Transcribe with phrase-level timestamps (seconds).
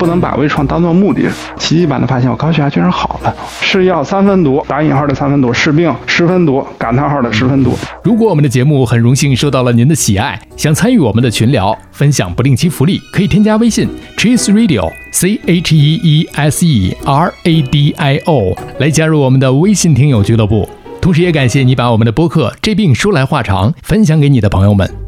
[0.00, 1.28] 不能把微创当做目的。
[1.58, 3.36] 奇迹般的发现，我高血压居然好了。
[3.60, 7.76] 是药三分毒，打引号的三分毒；是病十分毒，感叹号的十分毒。
[8.02, 13.86] 如果我们的节目很荣幸受到了您的喜爱，想参与我们的群聊，分享不定期福利，可以添加微信
[14.16, 20.66] Cheese Radio C H E E S E R A D I O 来加入我们的微信听友俱乐部。
[21.02, 24.99] 同时，也感谢你把我们的播客《这病说来话长》分享给你的朋友们。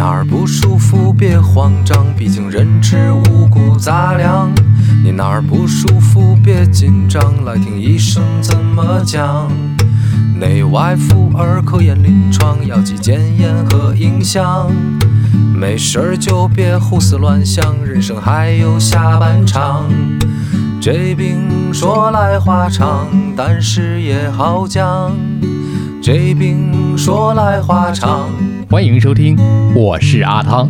[0.00, 4.50] 哪儿不舒服别慌张，毕竟人吃五谷杂粮。
[5.04, 9.46] 你哪儿不舒服别紧张，来听医生怎么讲。
[10.38, 14.72] 内外妇儿科研临床，药剂检验和影像。
[15.54, 19.84] 没事儿就别胡思乱想，人生还有下半场。
[20.80, 25.14] 这病说来话长，但是也好讲。
[26.02, 28.30] 这病说来话长。
[28.70, 29.36] 欢迎收听，
[29.74, 30.68] 我是阿汤。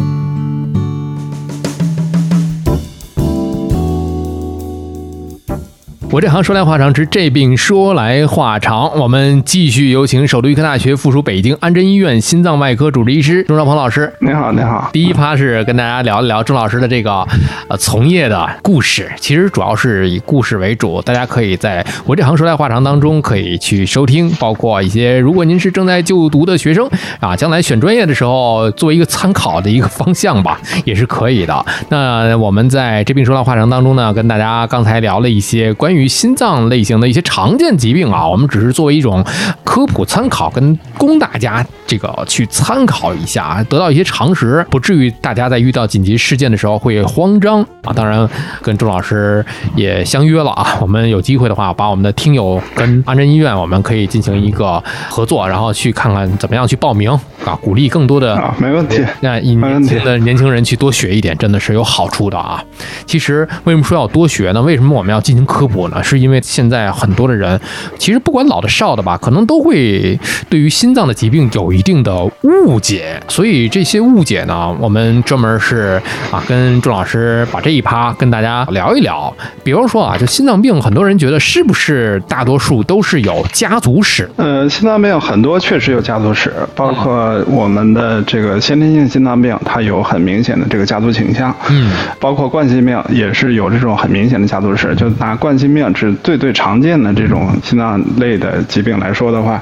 [6.12, 8.98] 我这行说来话长，之这病说来话长。
[8.98, 14.12] 我们继续有请首都医科大学附属北京安贞医院心脏外科主治医师钟兆鹏老师。
[14.18, 14.90] 你好，你好。
[14.92, 17.24] 第一趴是跟大家聊一聊钟老师的这个
[17.68, 21.00] 呃从业的故事，其实主要是以故事为主。
[21.02, 31.64] 大家可以在我这行说来话长当中可以去收听，包括一些如果您是正在就读的学生啊，将来选专业的时候作为一个参考的一个方向吧，也是可以的。
[31.88, 39.24] 那我们在这病说来话长当中呢，跟大家刚才聊了一些关于于心脏类型的一些常见疾病啊，我们只是作为一种
[39.64, 47.92] 科普参考，跟供大家这个去参考一下，得到一些常识，不至于大家在遇到紧急事件的时候会慌张啊。
[47.92, 48.28] 当然，
[48.62, 57.10] 跟钟老师也相约了啊， 我们有机会的话，把我们的听友跟安贞医院，我们可以进行一个合作，然后去看看怎么样去报名
[57.44, 62.62] 啊，鼓励更多的啊，没问题，那年轻的年轻人去多学一点，真的是有好处的啊。
[63.06, 64.62] 其实为什么说要多学呢？
[64.62, 65.80] 为什么我们要进行科普？
[66.02, 67.58] 是因为现在很多的人，
[67.98, 70.18] 其实不管老的少的吧，可能都会
[70.48, 76.00] 对于心脏的疾病有一定的误解，所以这些误解呢，我们专门是
[76.30, 79.34] 啊，跟钟老师把这一趴跟大家聊一聊。
[79.64, 84.28] 比方说啊，就心脏病，很多人觉得是不是大多数都是有家族史？
[84.36, 91.54] 呃，心脏病很多确实有家族史，包括我们的这个先天性心脏病，它有很明显的这个家族倾向。
[91.68, 95.79] 嗯，包括冠心病也是有这种很明显的家族史，就拿冠心病。
[95.94, 99.60] 是最最常见的这种心脏类的疾病来说的话，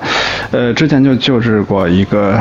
[0.50, 2.40] 呃，之前就救治过一个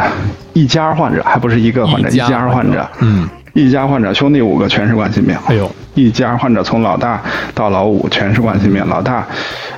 [0.53, 7.19] 一家患者，还不是一个患者，一家患者，嗯，一家患者兄弟五个全是冠心病，哎呦，一家患者从老大
[7.55, 9.25] 到老五全是冠心病，老大。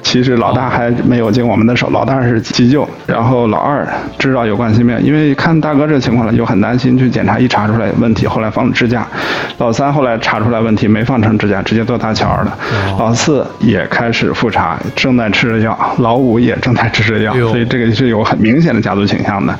[0.01, 3.87] 其实老大还没有经我们的手，老大是急救，然后老二
[4.17, 9.05] 知道有冠心病，因为看大哥这情况了，就很担心去检查，一查出来问题，后来放了支架。
[9.59, 12.57] 老三后来查出来问题，没放成支架，直接做搭桥了。
[12.97, 19.53] 老四也开始复查，正在吃着药，老五也正在吃着药，所以这个是有很明显的家族倾向的。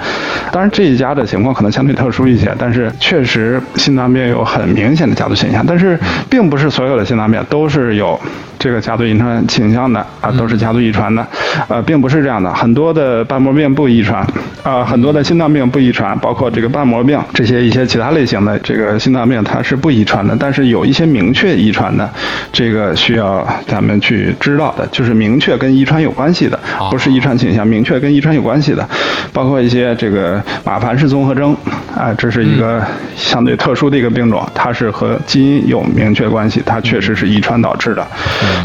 [0.51, 8.19] 当然这一家的情况可能相对特殊一些，但是确实心脏病有很明显的家族倾向，但是并不是所有的心脏病都是有。
[8.59, 11.25] 这个家族遗传倾向的啊，都是家族遗传的，
[11.69, 12.53] 呃，并不是这样的。
[12.53, 14.21] 很多的瓣膜病不遗传，
[14.63, 20.35] 啊，很多的心脏病不遗传，包括这个瓣膜病这些一些其他类型的这个心脏病，它是不遗传的。
[20.37, 22.09] 但是有一些明确遗传的，
[22.51, 26.59] 这个需要咱们去知道的，就是明确跟遗传有关系的，
[26.91, 28.85] 不是遗传倾向，明确跟遗传有关系的，
[29.31, 31.55] 包括一些这个马凡氏综合征，
[31.95, 38.05] 啊，这是一个相对特殊的一个病种，它是和基因有明确关系，它确实是遗传导致的。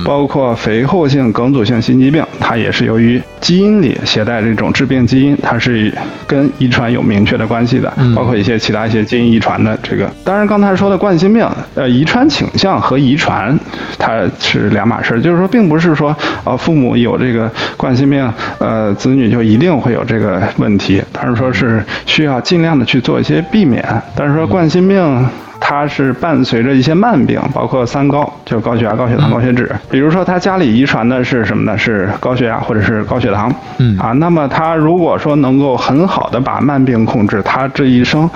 [0.04, 5.90] 包括肥厚性梗阻性心肌病，它也是由于基因里携带这种致病基因，它是
[6.26, 7.90] 跟遗传有明确的关系的。
[8.14, 13.58] 包括一些其他一些基因遗传的这个，当然刚才说的冠心病，呃，遗传倾向和遗传
[13.98, 16.14] 它是两码事，就是说并不是说
[16.44, 23.82] 呃父母有这个冠心病，呃子女就一定会有这个问题，但是说是需要尽量的去做一些避免。
[24.14, 25.26] 但是说冠心病。
[25.66, 29.74] 它是伴随着一些慢病，包括三高，就高血压、高血糖、高血脂。
[29.90, 31.78] 比如说他家里遗传的是什么呢？
[31.78, 33.50] 是高血压或者是高血糖。
[33.78, 38.28] 嗯啊，那么他如果说能够很好的把慢病控制，他这一生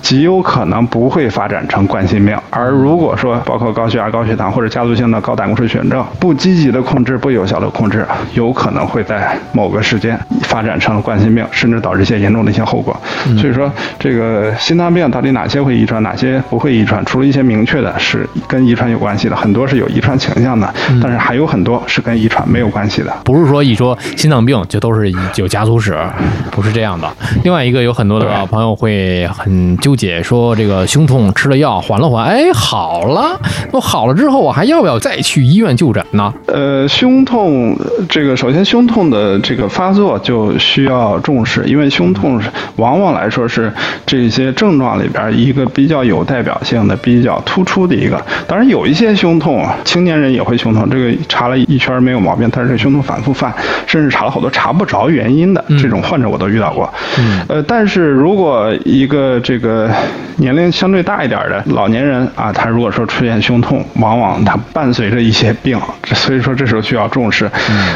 [0.00, 2.38] 极有可能不会发展成冠心病。
[2.50, 12.96] 而如果说包括高血压、高血糖或者家族性的高胆固醇血症，不积极的控制、不有效的控制，有可能会在某个时间发展成冠心病，甚至导致一些严重的一些后果。
[13.40, 13.68] 所以说，
[13.98, 16.75] 这个心脏病到底哪些会遗传，哪些不会？
[16.76, 23.12] 遗传，除了一些明确的是跟遗传有关系的，很多是有遗传倾向的，但是还有很多是跟遗传没有关系的。
[23.24, 25.96] 不是说一说心脏病就都是有家族史，
[26.50, 27.10] 不是这样的。
[27.44, 33.40] 另外一个有很多的朋友会很纠结，说这个胸痛吃了药缓了缓，哎好了，
[33.72, 36.32] 那好了之后我还要不要再去医院就诊呢？
[36.46, 37.76] 呃，胸痛
[38.08, 42.40] 这个首先胸痛的这个发作就需要重视，因为胸痛
[42.76, 43.72] 往往来说是
[44.04, 48.20] 这些症状里边一个比较有代表性的、比较突出的一个。
[48.48, 53.54] 当然有一些胸痛啊，青年人也会胸痛，这个查了一圈没有毛病，但是胸痛反复犯，
[53.86, 56.92] 甚至查了好多查不着原因的这种患者我都遇到过。
[57.48, 59.88] 呃，但是如果一个这个
[60.36, 65.78] 年龄相对大一点的老年人啊，他如果说出现胸痛，往往他伴随着一些病，
[66.12, 67.48] 所以说这时候需要重视。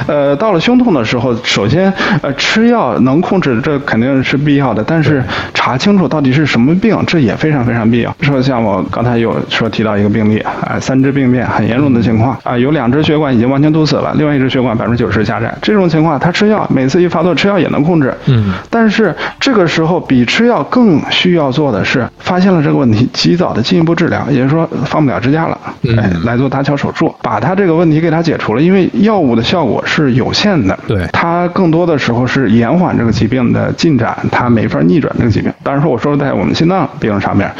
[0.06, 5.22] 呃，到了胸痛的时候，首先呃吃药能控制，这肯定是必要的，但是
[5.52, 8.14] 查清楚到底是什么病，这也非常非常必要。
[8.20, 25.56] 说像我刚才有说提到一个病例，啊，三支病变很严重的情况啊，有两支血管已经完全堵死了，另外一支血管百分之九十狭窄，这种情况他吃药，每次一发作吃药也能控制，嗯，但是这个时候比吃药更需要做的是，发现了这个问题，及早的进一步治疗，也就是说放不了支架了，
[25.96, 31.06] 哎，来做搭桥手术，把他这个问题给他解除了，因为药物的效果是有限的，对。
[31.12, 35.52] 它更多的时候是延缓这个疾病的进展，它没法逆转这个疾病。
[35.62, 37.50] 当然说，我说在我们心脏病上面，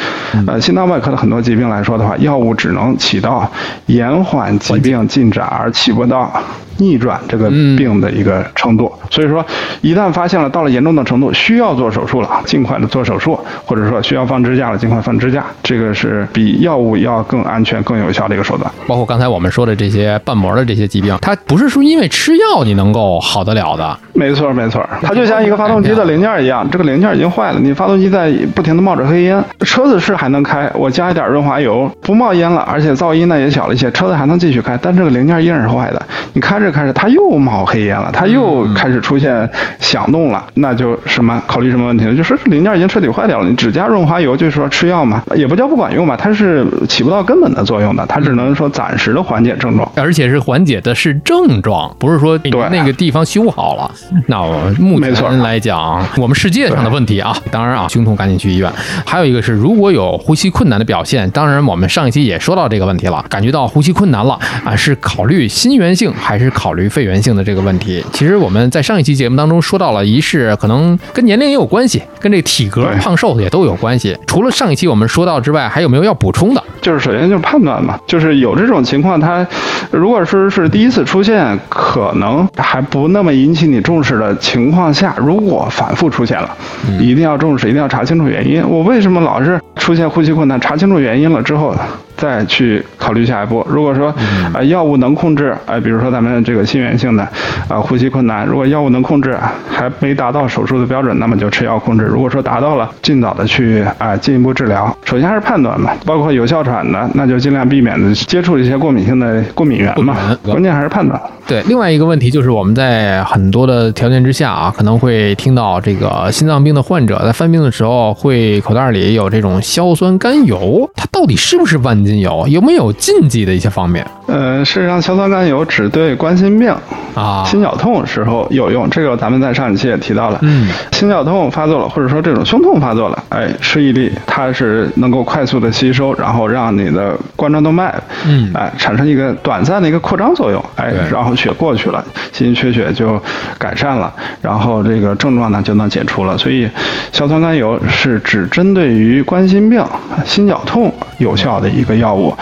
[0.47, 3.51] 呃，心脏外科的很多疾病来说的话，药物只能起到
[3.87, 6.33] 延缓疾病进展，而起不到
[6.79, 8.93] 逆转这个病的一个程度。
[9.11, 9.45] 所以说，
[9.81, 15.45] 一旦发现了到了严重的程度，需要做手术了，尽快的做手术，或者说需要放支架了，尽快放支架。
[15.63, 18.71] 这个是比药物要更安全、更有效的一个手段。
[18.87, 23.99] 包括刚才我们说的这些瓣膜的这些疾病，它不是说因为吃药你能够好得了的。
[24.15, 36.03] 没错，没错，它就像一个发动机的零件一样，这个零件已经坏了，你发动机在不停的冒着黑烟，车子是还能开，我加一点润滑油，不冒烟了，而且噪音呢也小了一些，车子还能继续开，但这个零件依然是坏的，
[36.33, 42.15] 你开着开着它又冒黑烟了，它又开始出现响动了，那就什么考虑什么问题呢？
[42.15, 49.91] 就是零件已经彻底坏掉了，你只加润滑油，就是说吃药嘛，也不叫不管用吧，它是起不到根本的作用的，它只能说暂时的缓解症状。
[49.97, 53.91] 而且是缓解的是症状，不是说你对那个地方修好了。
[54.27, 58.71] 那我目前来讲，我们世界上的问题啊，当然啊，胸痛赶紧去医院。
[59.05, 68.05] 还有一个是，如果有呼吸困难的表现，当然我们上一期也说到这个问题了，感觉到呼吸困难了啊，是考虑心源性还是考虑肺源性的这个问题。
[68.13, 74.15] 其实我们在上一期节目当中说到了，一是可能跟年龄也有关系，跟这体格胖瘦也都有关系。
[74.27, 76.63] 除了上一期我们说到之外，还有没有要补充的？
[76.83, 79.47] 就是首先就是判断嘛，就是有这种情况，它
[79.91, 86.55] 如果说是第一次出现，可能还不那么引起你重视的情况下，如果反复出现了，
[87.01, 88.63] 一定要重视，一定要查清楚原因。
[88.69, 90.50] 我为什么老是出现呼吸困难？
[90.51, 91.73] 那查清楚原因了之后。
[92.21, 93.67] 再去考虑下一步。
[93.67, 94.15] 如果说，
[94.53, 97.27] 呃，药物能控制，呃，比如说咱们这个心源性的，
[97.67, 99.35] 啊、呼吸困难，如果药物能控制，
[99.71, 102.05] 还没达到手术的标准，那么就吃药控制。
[102.05, 104.95] 如果说达到了，尽早的去啊、进一步治疗。
[105.07, 110.15] 首先还是判断嘛，包括有哮喘的，那就尽量避免的接触一些过敏性的过敏源嘛。
[110.45, 111.19] 关键还是判断。
[111.47, 122.49] 对，另外一个问题就是我们在很多的条件之下啊，可能会听到这个心脏病的患者在犯病的时候会口袋里有这种硝酸甘油，它到底是不是万金油？
[122.49, 126.75] 有没有禁忌的一些方面呃，事实上，硝酸甘油只对冠心病、
[127.15, 127.45] 啊？
[127.45, 130.39] 心绞痛时候有用，这个咱们在上一期也提到了。
[130.41, 137.95] 嗯，心绞痛发作了，或者说这种胸痛发作了，哎，吃一粒，它是能够快速的吸收，然后让你的冠状动脉，
[138.27, 143.21] 嗯哎，产生一个短暂的一个扩张作用，哎，然后血过去了，心缺血就
[143.59, 144.11] 改善了，
[144.41, 146.39] 然后这个症状呢就能解除了。
[146.39, 146.67] 所以，
[147.13, 149.85] 硝酸甘油是只针对于冠心病、
[150.25, 152.35] 心绞痛有效的一个药物，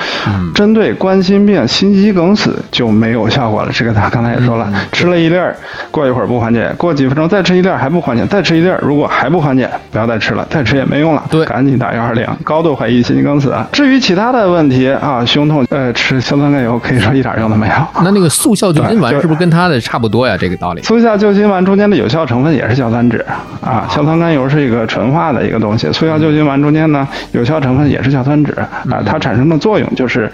[0.55, 3.71] 针对冠心病、心肌梗死就没有效果了。
[3.73, 5.55] 这个他刚才也说了，吃了一粒儿，
[5.91, 13.53] 过一会儿不缓解，过几分钟再吃一粒儿还不缓解，再吃一粒儿，如果还不缓解，不要再吃了，再吃也没用了，对赶紧打幺二零，高度怀疑心肌梗死。
[13.73, 17.75] 至于其他的问题啊，胸痛，呃，吃硝酸甘油可以说一点用都没有。
[18.05, 20.37] 那那个速效救心丸是不是跟它的差不多呀？
[20.39, 20.83] 这个道理。
[20.83, 23.21] 速效救心丸中间的有效成分也是硝酸酯
[23.61, 28.53] 啊，硝酸甘油是一个纯化的一个东西，速效救心丸中间呢有效成分也是硝酸酯
[28.91, 30.31] 啊，它产生的作用就是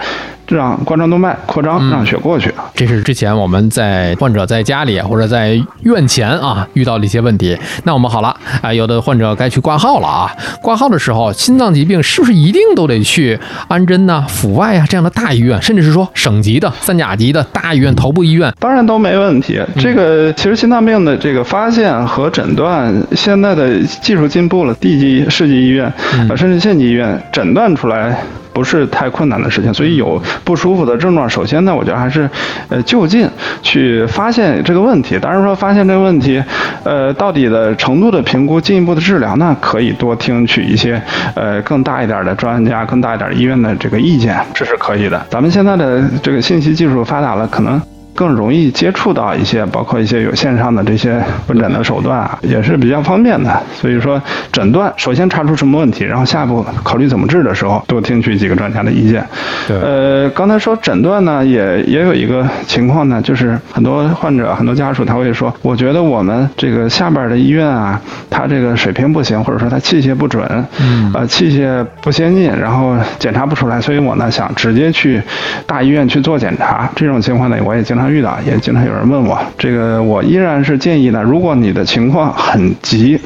[0.48, 2.52] 让冠状动脉扩张，让血过去。
[2.74, 7.56] 这是之前我们在患者在家里或者在院前啊遇到的一些问题。
[7.84, 10.30] 那我们好了啊，有的患者该去挂号了啊。
[10.60, 18.52] 挂号的时候，心脏疾病是不是一定都得去安贞呐、阜外啊这样的大医院，甚至是说省级的、三甲级的大医院、头部医院？
[18.58, 19.60] 当然都没问题。
[19.78, 25.92] 这个其实心脏病的这个发现和诊断，现在的技术进步了，地级、市级医院
[26.28, 28.22] 呃甚至县级医院诊断出来。
[28.54, 32.30] 不是太困难的事情，所以有不舒服的症状，首先呢，我觉得还是，
[32.68, 33.28] 呃，就近
[33.60, 35.18] 去发现这个问题。
[35.18, 36.42] 当然说发现这个问题，
[36.84, 41.02] 呃，到底的程度的评估，进一步的治疗呢，可以多听取一些，
[41.34, 45.26] 呃，更大一点的专家、更大一点医院的这个意见，这是可以的。
[45.28, 47.82] 咱们现在的这个信息技术发达了，可能。
[48.14, 53.62] 更容易接触到一些，包括一些有线上的这些问诊的手段啊，也是比较方便的。
[53.74, 54.20] 所以说，
[54.52, 59.26] 诊断首先查出什么问题，然后下一步考虑怎么治的时候，多听取几个专家的意见。
[59.66, 59.76] 对。
[59.80, 70.46] 呃，刚才说诊断呢，也也有一个情况呢，就是很多患者、很多家属他会说，我觉得我们这个下边的医院啊，他这个水平不行，或者说他器械不准，
[70.80, 75.20] 嗯，呃，器械不先进，然后检查不出来，所以我呢想直接去
[75.66, 76.88] 大医院去做检查。
[76.94, 78.03] 这种情况呢，我也经常。
[78.10, 83.20] 遇到也经常有人问我，这个我依然是建议呢，如果你的情况很急。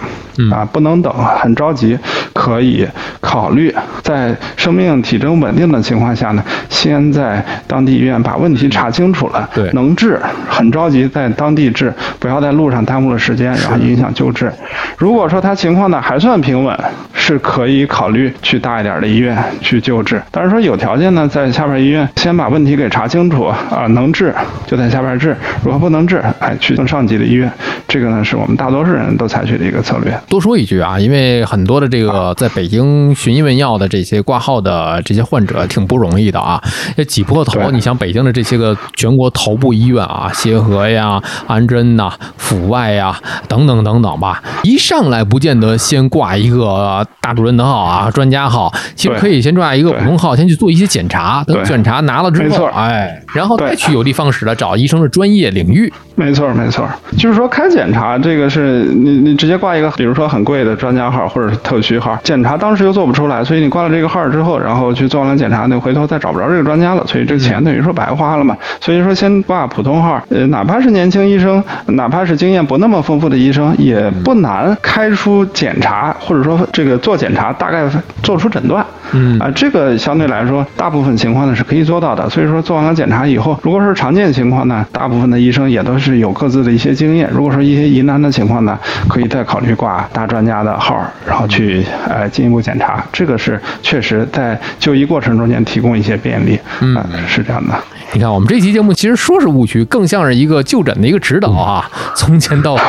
[0.52, 1.98] 啊，不能等，很着急，
[2.32, 2.86] 可以
[3.20, 14.52] 考虑在生命体征稳定的情况下呢，先在当地医院把问题查清楚了，对，能治，很着急在当地治，不要在路上耽误了时间，然后影响救治。
[14.96, 16.78] 如果说他情况呢还算平稳，
[17.12, 20.20] 是可以考虑去大一点的医院去救治。
[20.30, 24.34] 但是说有条件呢，在下边医院先把问题给查清楚啊，能治
[24.66, 27.50] 就在下边治，如果不能治，哎，去更上级的医院。
[27.86, 30.12] 这个呢是我们大多数人都采取的一个策略。
[30.28, 36.62] 多说一句啊，因为很多的这个在北京寻医问药的这些挂号的这些患者挺不容易的啊，
[36.96, 37.70] 要挤破头。
[37.70, 43.18] 你像北京的这些个全国头部医院啊，协和呀、安贞呐、阜外呀
[43.48, 51.42] 等等等等吧，一上来不见得先挂一个大主任的号啊、专家号，其实可以先挂一个普通号，先去做一些检查。
[51.44, 55.92] 等检查拿了之后，哎，然后再去有的放矢的找医生的专业领域。
[56.14, 68.56] 没错，没错，就是说开检查这个是你你直接挂一个，比如说很贵的专家号或者是特需号，检查当时又做不出来，所以你挂了这个号之后，然后去做完了检查，那回头再找不着这个专家了，所以这钱等于说白花了嘛。
[68.80, 77.84] 所以说先挂普通号，呃，哪怕是年轻医生，哪怕是经验不那么丰富的医生，也不难开出检查或者说这个做检查，大概
[78.22, 78.84] 做出诊断。
[79.12, 82.28] 嗯啊，这个相对来说，大部分情况呢是可以做到的。
[82.30, 85.98] 所以说做完了检查以后，如果是常见情况呢，大部分的医生也都。
[85.98, 87.28] 是有各自的一些经验。
[87.34, 93.04] 如果说一些疑难的情况呢，可以再考虑挂大专家的号，然后去呃进一步检查。
[93.12, 96.58] 这个是确实在就医过程中间提供一些便利。
[96.80, 96.96] 嗯，
[97.26, 97.74] 是这样的。
[98.12, 101.84] 你看，我们这期节目其实说是误区，更像是一个就诊的一个指导啊，
[102.16, 102.82] 从前到后。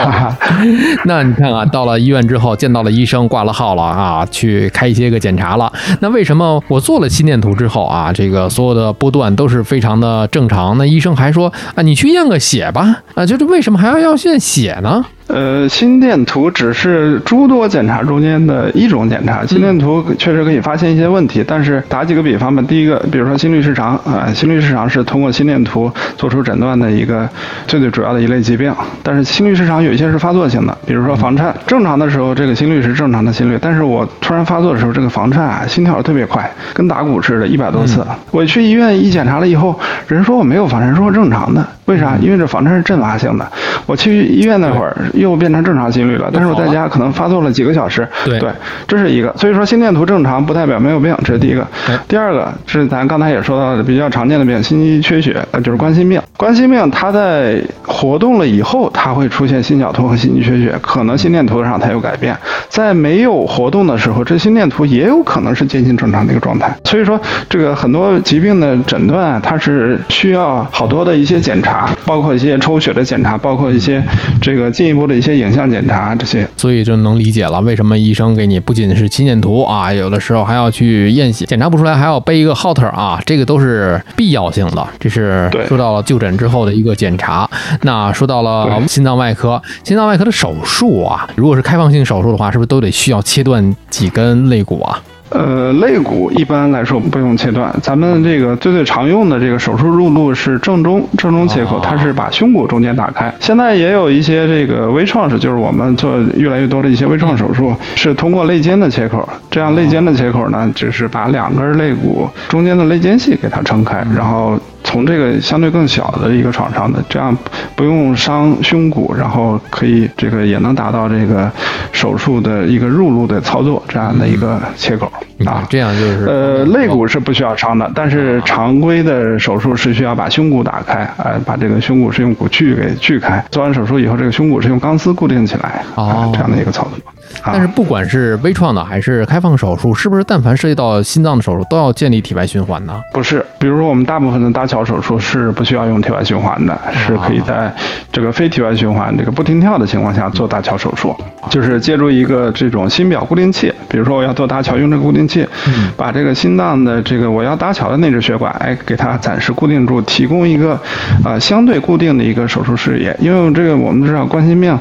[1.03, 5.71] 那你看啊，到了医院之后，见到了医生，挂了号了啊，去开一些个检查了。
[5.99, 10.77] 那为什么我做了心电图之后啊，这个所有的波段都是非常的正常？
[10.77, 13.03] 那医生还说啊，你去验个血吧。
[13.13, 15.05] 啊，就是为什么还要要验血呢？
[15.29, 19.45] 呃，心电图只是诸多检查中间的一种检查。
[19.45, 27.29] 心电图确实可以发现一些问题，但是打几个比方吧，第一个，比如说心律失常啊，心律失常是通过心电图做出诊断的一个
[27.67, 28.73] 最最主要的一类疾病。
[29.03, 38.03] 但是心律失常有一些是发作性的，比如说房颤，正常的时候这个心率是正常的心率，但是我突然发作的时候，这个房颤啊，心跳特别快，跟打鼓似的，一百多次。
[38.31, 42.15] 我去医院一检查了以后，人说我没有房颤，说我正常的，为啥？
[42.21, 43.45] 因为这房颤是阵发性的。
[43.85, 44.95] 我去医院那会儿。
[45.13, 48.07] 又变成正常心率了，但是我在家可能发作了几个小时。
[48.23, 48.39] 对，
[48.87, 49.33] 这是一个。
[49.37, 51.65] 所以说心电图正常不代表没有病，这是第一个。
[52.07, 56.21] 第二个是咱刚才也说到的比较常见的病，心肌缺血，呃，就是冠心病。
[56.37, 62.35] 冠心病它在活动了以后，它会出现心绞痛和心肌缺血，可能心电图上它有改变。
[62.69, 66.73] 在没有活动的时候，这心电图也有可能是接近正常的一个状态。
[66.83, 67.19] 所以说，
[67.49, 74.01] 这个很多疾病的诊断，它是需要好多的一些检查，包括一些抽血的检查，包括一些
[74.41, 75.09] 这个进一步。
[75.09, 84.87] 的一些影像检查这些，所以就能理解了为什么医生给你不仅是心电图啊，有的时候还要去验血，检查不出来还要背一个 Holter 啊，这个都是必要性的。
[84.99, 87.49] 这是说到了就诊之后的一个检查。
[87.81, 95.01] 那说到了心脏外科，心脏外科的手术啊，如果是开放性手术的话，是不是都得需要切断几根肋骨啊？
[95.29, 103.31] 呃，肋骨一般来说不用切断，咱们这个最最常用的这个手术入路是正中正中切口，它是把胸骨中间打开。
[103.39, 109.27] 现在也有一些这个微创是，就是我们做越来越多的一些微创手术，是通过肋间的切口。
[109.51, 114.59] 这样肋间的切口呢，只是把两根肋骨中间的肋间隙给它撑开，然后。
[114.89, 117.37] 从这个相对更小的一个创伤的，这样
[117.75, 121.47] 不用伤胸骨，然后可以这个也能达到这个
[121.91, 125.11] 手术的一个入路的操作这样的一个切口。
[125.45, 136.97] 啊，这样就是呃肋骨是不需要伤的，但是常规的手术是需要把胸骨打开，呃，把这个胸骨是用骨锯给锯开，做完手术以后，这个胸骨是用钢丝固定起来啊，这样的一个操作。
[137.43, 143.01] 但是不管是微创的还是开放手术，是不是但凡涉及到心脏的手术都要建立体外循环呢？
[143.13, 147.73] 不是，比如说我们大部分的搭桥手术是不需要用体外循环的，是可以在
[148.11, 151.15] 这个非体外循环、这个不停跳的情况下做搭桥手术，
[151.49, 155.47] 就是借助一个这种心表固定器，比如说我要做搭桥用这个固定器，
[155.95, 160.79] 把这个心脏的这个我要搭桥的内置血管，哎，给它暂时固定住，提供一个
[161.23, 163.15] 啊相对固定的一个手术视野。
[163.19, 164.77] 因为这个我们知道冠心病，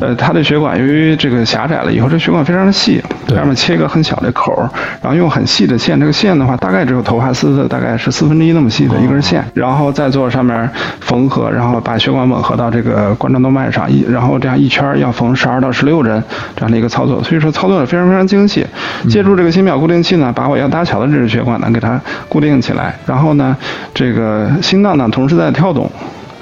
[0.00, 4.52] 呃，它的血管由于这个狭窄了以后，这血管非常的细，上面切一个很小的口，
[5.00, 10.68] 然后用很细的线，这个线的话大概只有头发丝的大概是四分之一那么细的一根线，然后再做上面
[11.00, 16.22] 缝合，然后把血管吻合到这个冠状动脉上，一然后这样一圈要缝十二到十六针
[16.56, 18.66] 这样的一个操作，所以说操作的非常非常精细。
[19.08, 23.56] 借助这个心表固定器呢，把我要搭桥的这支血管呢给它固定起来，然后呢，
[23.92, 25.90] 这个心脏呢同时在跳动，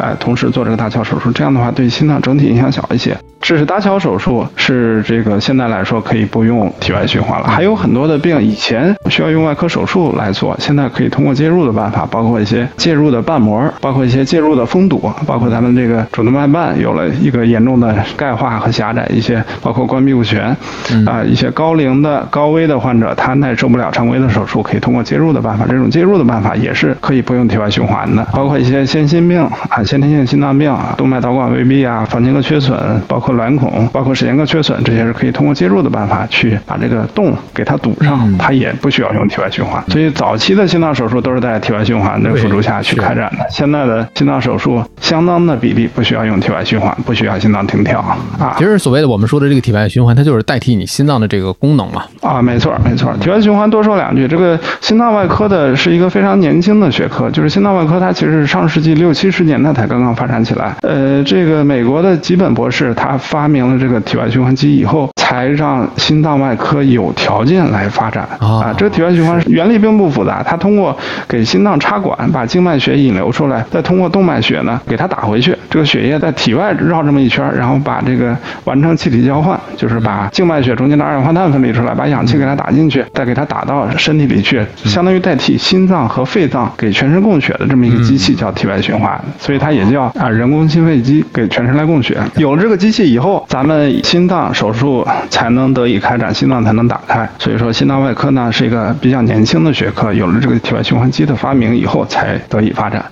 [0.00, 3.16] 哎，同时做这个搭桥手术，这样的话对心脏整体影响小一些。
[3.40, 7.48] 这是搭桥手术，是这个现在来说可以不用体外循环了。
[7.48, 20.54] 还有很多的病以前需要用外科手术来做，现在可以通过介入的办法，包括一些介入的瓣膜，包括一些介入的封堵，包括咱们这个主动脉瓣有了一个严重的钙化和狭窄，一些包括关闭不全，
[21.06, 25.64] 啊，一些高龄的高危的患者，他耐受不了常规的手术，可以通过介入的办法。
[25.66, 29.40] 这种介入的办法也是可以不用体外循环的，包括一些先心病
[29.70, 32.78] 啊，先天性心脏病啊、动脉导管未闭啊、房间隔缺损，
[33.08, 33.34] 包括。
[33.40, 39.82] 卵孔包括室间隔缺损，这些是可以通过介入的办法去把这个洞给它堵上，它也不需要用体外循环。
[39.88, 43.46] 所以早期的心脏手术都是在体外循环的辅助下去开展的。
[43.48, 48.00] 现在的心脏手术相当的比例不需要用体外循环，不需要心脏停跳
[48.38, 48.54] 啊。
[48.58, 52.04] 其实所谓的我们说的这个体外循环，它就是代替你心脏的这个功能嘛。
[52.20, 53.10] 啊，没错没错。
[53.20, 60.76] 体外循环多说两句，这个心脏外科的是一个非常年轻的学科，就是心脏外科它其实是上世纪六七十年代才刚刚发展起来。
[60.82, 63.16] 呃，这个美国的吉本博士他。
[63.30, 68.74] 发明了这个体外循环机以后，才让心脏外科有条件来发展啊。
[68.76, 70.96] 这个体外循环原理并不复杂，它通过
[71.28, 75.56] 给心脏插管，把静脉血引流出来，再通过动脉血呢给它打回去。
[75.70, 92.18] 这个血液在体外绕这么一圈，然后把这个完成气体交换，就是把静脉血中间的二氧化碳分离出来，把氧气给它打进去，再给它打到身体里去，相当于代替心脏和肺脏给全身供血的这么一个机器叫体外循环，所以它也叫啊人工心肺机，给全身来供血。
[92.34, 97.28] 有了这个机器以以后，咱们心脏手术才能得以开展，心脏才能打开。
[97.38, 103.04] 所以说，心脏外科呢是一个比较年轻的学科，有了这个体外循环机的发明以后才得以发展。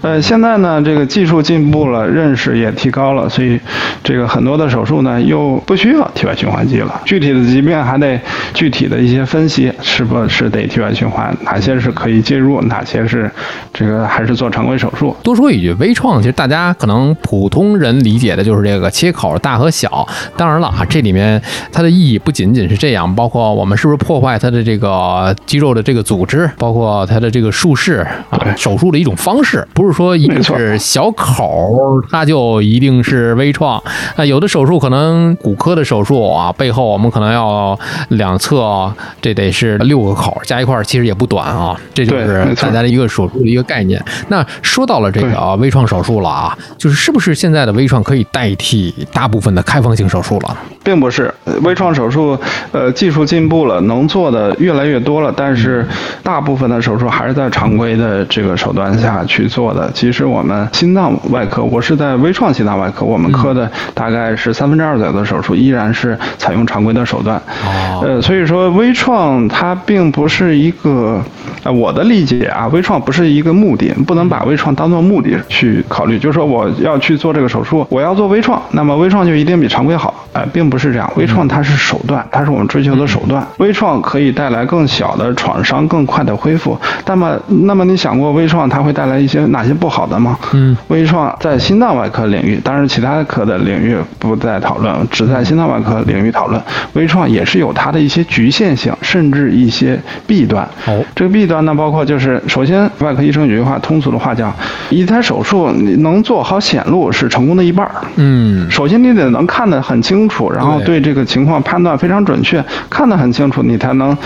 [0.00, 3.58] 呃，现在呢，这个技术进步了，认识也提高了，所以
[4.02, 7.00] 这个很多的手术呢又不需要体外循环机了。
[7.04, 8.20] 具体的疾病还得
[8.52, 13.30] 具体的一些分析，是不是得体外循环，哪些是可以介入，哪些是
[13.72, 15.16] 这个还是做常规手术。
[15.22, 19.52] 多说一句，微创其实大家可能普通人理解的就是这个切口大。
[19.62, 20.04] 和小，
[20.36, 31.76] 当然了啊，这里面它的意义不仅仅是这样，包括我们是不是破坏它的这个肌肉的这个组织，包括它的这个术式啊，手术的一种方式，不是说一定是小口，
[32.10, 33.82] 那就一定是微创。
[34.16, 41.78] 那有的手术可能骨科的手术啊，背后我们可能要两侧，这得是六个口，加一块其实也不短啊。
[41.92, 44.02] 这就是大家的一个手术的一个概念。
[44.28, 49.42] 那说到了这个微创手术了啊，就是是不是现在的微创可以代替大部？
[49.42, 52.38] 分的开放性手术了，并不是微创手术，
[52.70, 55.86] 呃，技术进步了，能做的越来越多了，但是
[56.22, 59.90] 大部分的手术还是在常规的这个手段下去做的。
[59.92, 67.36] 其实我们心脏外科，我是在微创心脏外科，我们科的大概是三分之二左右的手术依然是采用常规的手段。
[67.66, 71.20] 哦，呃，所以说微创它并不是一个，
[71.64, 76.18] 呃，我的理解啊，微创不是一个目的，不能把微创当做目的去考虑。
[76.18, 79.32] 就是说我要去做这个手术，我要做微创，那么微创就。
[79.32, 83.46] 一定比常规好，哎，并不是这样，微创它是手段，它是我们追求的手段。
[83.58, 86.78] 微创可以带来更小的创伤、更快的恢复。
[87.06, 90.38] 那么，那么你想过微创它会带来一些哪些不好的吗？
[90.52, 96.60] 嗯，微创在心脏外科领域，当然其他科的领域不再讨论，只在心脏外科领域讨论。
[96.92, 100.62] 微创也是有它的一些局限性，甚至一些弊端。
[100.86, 104.52] 哦，这个弊端呢，包括就是首先，外科医生有句话，通俗的话叫，
[104.90, 107.92] 一台手术你能做好显露是成功的一半儿。
[108.16, 114.16] 嗯，首先你得能看得很清楚，然后对对这情况判断非常准确，看得很清楚，你才能。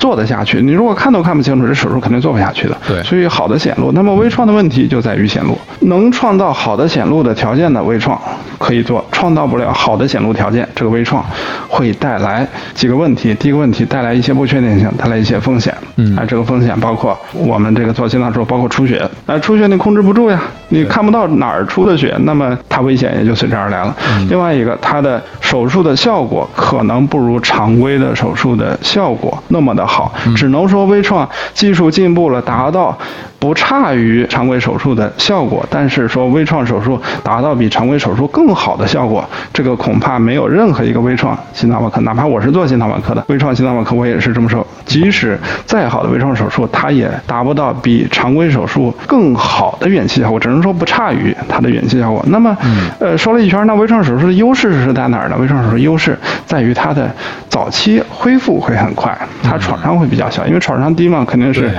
[0.00, 2.76] 做得下去，你如果看都看不清楚，这手术肯定做不下去的。
[2.88, 8.18] 对所以好的显露，那么微创的问题就在于显露，能创造好的显露的条件的微创
[8.58, 11.24] 可以做，创造不了好的显露条件，这个微创
[11.68, 13.34] 会带来几个问题。
[13.34, 15.72] 第一个问题带来一些不确定性，带来一些风险。
[15.96, 23.94] 嗯啊，这个风险包括我们这个做心脏手术，包括出血，啊，出血你控制不住呀，你看不到哪儿出的血，那么它危险也就随之而来了。
[24.30, 32.96] 另外一个，它的手术的效果可能不如常规的手术的效果那么的好，只能说微创技术进步了，达到
[33.40, 52.22] 不差于常规手术的效果，但是说微创手术达到比常规手术更好的效果，这个恐怕没有任何一个微创心脏外科，哪怕我是做心脏外科的，微创心脏外科我也是这么说，即使再好的微创手术，它也达不到比常规手术更好的远期效果，只能说不差于它的远期效果。
[52.28, 52.54] 那么，
[52.98, 55.36] 呃，说了一圈，那微创手术的优势是在哪儿呢？
[55.40, 57.10] 微创手术优势在于它的
[57.48, 61.70] 早期恢复会很快，它创伤会比较小，因为创伤低嘛，肯定是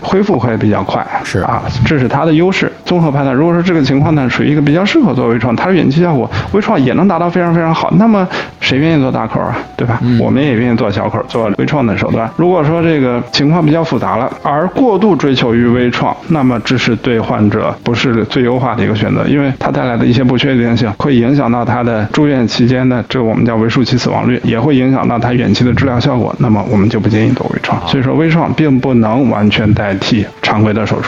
[0.00, 1.06] 恢复会比较快。
[1.24, 2.70] 是啊，这是它的优势。
[2.84, 8.26] 综合判断，如果说这个情况呢属于一个比较适合做微创，它的远期效果微创也能达到非常非常好，那么
[8.60, 9.56] 谁愿意做大口啊？
[9.76, 10.00] 对吧？
[10.20, 12.28] 我们也愿意做小口，做微创的手段。
[12.36, 26.34] 如果说这个情况比较复杂了，而过度追求于微创，那么这是对患者不是最优化的一个选择，因为它带来的一些不确定性会影响到他的住院期间的这个我们叫为数期死亡率，也会影响到他远期的治疗效果。
[26.38, 27.80] 那么我们就不建议做微创。
[27.86, 30.99] 所以说，微创并不能完全代替常规的手术。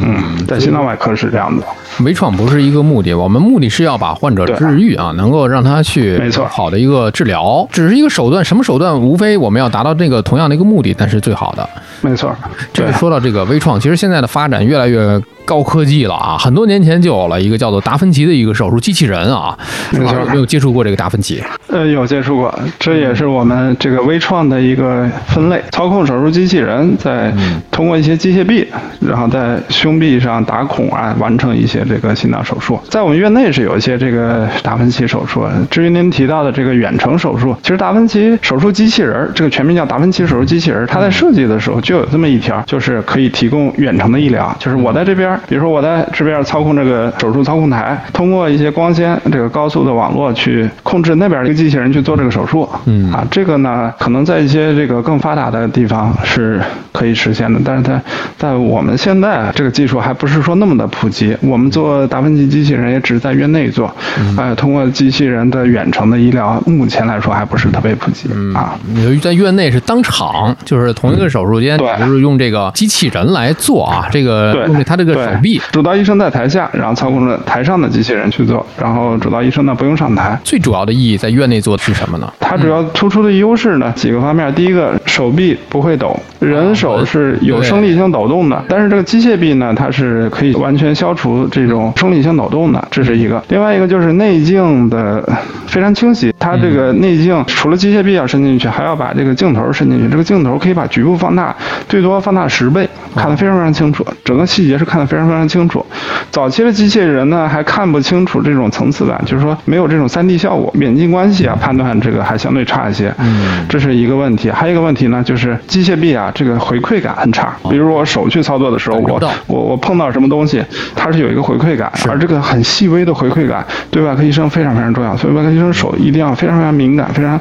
[0.00, 1.64] 嗯，在心脏外科是这样的。
[2.04, 8.98] 微创不是一个目的，我们目的是要把患者治愈啊，能够让他去没错好的一个治疗，只是一个手段，什么手段？
[9.00, 11.68] 无非我们要达到这个同样的一个目的，但是最好的。
[12.02, 12.34] 没错，
[12.72, 16.36] 对这个说到这个微创，其实现在的发展越来越高科技了啊！
[16.38, 19.56] 很多年前就有了一个叫做达芬奇的一个手术机器人啊，
[19.90, 21.42] 没错有没有接触过这个达芬奇？
[21.68, 25.60] 呃，有接触过，这也是我们这个微创的一个分类。
[25.72, 27.32] 操控手术机器人在
[27.70, 28.66] 通过一些机械臂，
[29.00, 32.78] 然后在胸壁上打孔啊，完成一些这个心脏手术。
[32.88, 35.44] 在我们院内是有一些这个达芬奇手术。
[35.70, 52.68] 至于您提到的这个远程手术，其实达芬奇手术机器人儿，这个全名叫达芬奇手术机器人儿，它在设计的时候就有这么一条，就是可以提供远程的医疗，就是我在这边，比如说我在这边操控这个手术操控台，通过一些光纤这个高速的网络去控制那边一个机器人去做这个手术。
[52.84, 56.60] 嗯啊，这个呢，可能在一些这个更发达的地方是
[56.92, 58.00] 可以实现的，但是在
[58.38, 61.36] 在我们现在啊这个技术还不是说那么的普及。
[61.40, 63.92] 我们做达芬奇机器人也只是在院内做，
[64.36, 68.78] 呃，通过机器人的远程的医疗，目前来说还不是特别普及啊。
[69.04, 75.60] 由于在院内是当场，就是同一个手术间，对就是用这个机器人来做啊，这个对，他这个手臂。
[75.72, 80.38] 主刀医生在台下，然后操控着台上的机器人去做，然后主刀医生呢不用上台。
[80.44, 82.32] 最主要的意义在院内做的是什么呢？
[82.40, 93.42] 它主要突出的优势呢几个方面，第一个手臂不会抖，人手是有生理性抖动的，但是这个机械臂呢，它是可以完全消除这种生理性抖动的，这是一个。
[93.48, 95.22] 另外一个就是内镜的
[95.66, 101.54] 非常清晰，它这个内镜除了机械臂要伸进去，还要把这个镜头伸进去，这个镜头可以把局部放大，
[101.88, 105.84] 最多放大十倍，看得非常非常清楚，整个细节是看得非常非常清楚。
[106.30, 114.50] 早期的机器人呢还看不清楚这种层次感，就是说没有这种三 D 效果，远近关系啊判断这个还相对差一些，嗯这是一个问题。
[114.50, 127.38] 还有一个问题呢，就是机械臂啊这个回馈感很差，比如我手去操作的时候，我我我碰到什么东西，它是有一个回馈感，而这个很细微的回馈感对外科医生非常非常重要，所以外科医生手一定要非常非常敏感，非常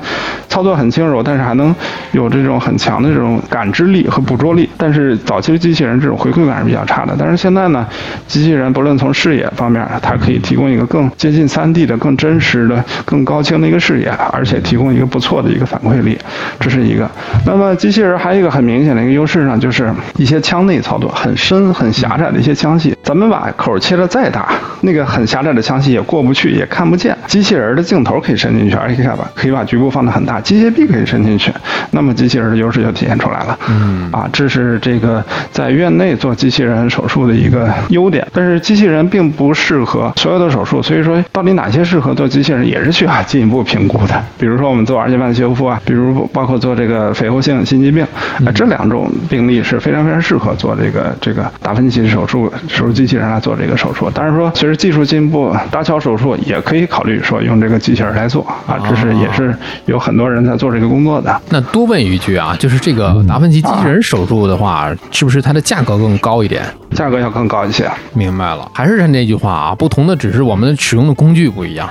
[0.48, 1.74] 操作很轻柔，但是还能
[2.12, 4.70] 有这种很强的这种感知力和 捕捉力。
[4.78, 7.86] 但是早期的机器人这种回馈感是比较差的，但是现在呢，
[8.28, 16.18] 机器人不论从视野方面，它可以提供一个更接近 3D 的、更真实的、更高清的一个视野，而且提供一个不错的一个反馈力，
[16.60, 17.10] 这是一个。
[17.46, 24.50] 那么机器人还有一个很明显的一个优势呢，就是一些腔内操作，很深很狭窄的一些腔隙，咱们把口切得再大，
[24.82, 27.18] 那个很狭窄的腔隙也过不去，也看不见。
[27.28, 31.52] 机器人的镜头可以伸进去，而且可以把可以把局部放得很大，机械臂可以伸进去，
[31.92, 33.58] 那么机器人的优势就体现出来了。
[33.70, 38.26] 嗯嗯啊，这是这个在院内做机器人手术的一个优点。
[38.34, 44.24] 但是机器人并不适合所有的手术，所以说到底哪些适合做机器人，也是需要进一步评估的。
[44.38, 48.04] 比如说我们做二尖瓣修复啊，比如包括做这个肥厚性心肌病，
[48.46, 54.10] 啊，这两种病例是非常非常适合做这个这个达芬奇手术手术机器人来做这个手术。
[54.12, 61.42] 当然说，随着技术进步，搭桥手术也可以考虑说用这个机器人来做啊，这是也是有很多人在做这个工作的。
[61.50, 66.64] 那多问一句啊，就是这个达芬奇机器人手术的话，是不是它的价格更高一点？
[66.92, 67.90] 价格要更高一些。
[68.14, 71.90] 明白了，还是那句话啊，不同的只是我们使用的工具不一样，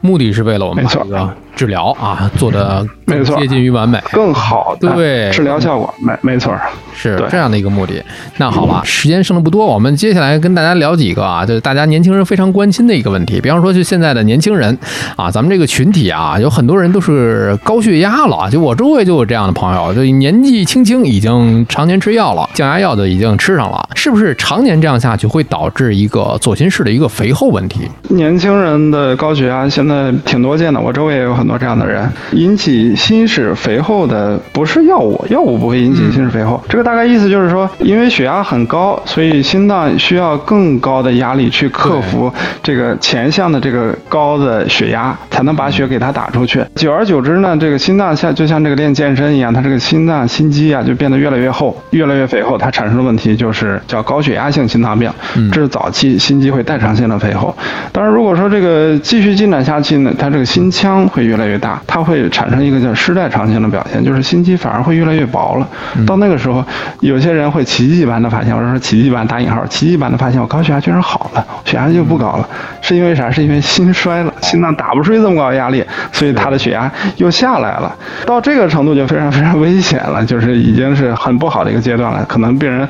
[0.00, 4.00] 目的是为了我们把没错这个治疗啊做的没错接近于完美。
[4.12, 6.60] 更好的对治疗效果，没没错儿。
[6.94, 8.02] 是这样的一个目的。
[8.36, 13.40] 那好吧，时间剩的不多，我们接下来跟大家聊几个啊，就是大家年轻人非常关心的一个问题。
[13.40, 14.76] 比方说，就现在的年轻人
[15.16, 18.48] 啊，咱们这个群体啊，有很多人都是高血压了。
[18.50, 27.82] 就我周围就有这样的朋友，就年纪轻轻已经常年吃药了，降压药的已经吃上了，是不是常年这样下去会导致一个左心室的一个肥厚问题？
[28.08, 32.08] 年轻人的高血压现在挺多见的，我周围也有很多这样的人。
[32.32, 36.62] 引起心室肥厚的不是药物，药物不会引起心室肥厚。
[36.68, 42.32] 这个大概意思就是说，因为血压很高，所以心脏需要更高的压力去克服
[42.62, 46.64] 这个前向的这个高的血压，才能把血给它打出去。
[46.74, 55.10] 久而久之呢，这个心脏像就像这个练健身一样，它这个心脏心肌啊就变得越来越厚，越来越肥厚，它产生的问题就是叫高血压性心脏病，
[55.52, 57.54] 这是早期心肌会代偿性的肥厚。
[57.92, 65.68] 当然，如果说这个继续进展下去呢，它这个心腔会越来越大，它会产生一个叫失代偿性的表现，就是心肌反而会越来越薄了。
[66.06, 66.64] 到那个时候，
[67.00, 72.48] 有些人会奇迹般的发现，我说奇迹般打引号，奇迹般的发现我高血压居然好了，血压就不高了，
[72.80, 73.30] 是因为啥？
[73.30, 77.94] 是因为心衰了，心脏打不出去这么高的压力，所以他的血压又下来了。
[78.24, 82.24] 到这个程度就非常非常危险了，就是已经是很不好的一个阶段了。
[82.28, 82.88] 可能病人